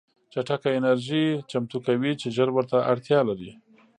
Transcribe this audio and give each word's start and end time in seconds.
چټکه 0.33 0.69
انرژي 0.77 1.25
چمتو 1.49 1.77
کوي 1.85 2.11
چې 2.21 2.27
ژر 2.35 2.49
ورته 2.53 2.77
اړتیا 2.91 3.19
لري 3.29 3.51